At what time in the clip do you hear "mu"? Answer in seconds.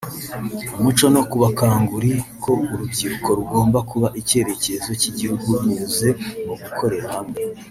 6.45-6.53